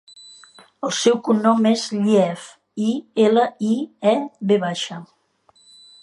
El 0.87 0.93
seu 0.99 1.17
cognom 1.27 1.67
és 1.71 1.83
Iliev: 1.97 2.47
i, 2.85 2.89
ela, 3.25 3.43
i, 3.73 3.77
e, 4.13 4.15
ve 4.53 4.57
baixa. 4.65 4.99